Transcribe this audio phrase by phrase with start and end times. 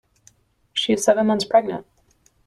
[0.73, 1.85] She is seven months pregnant.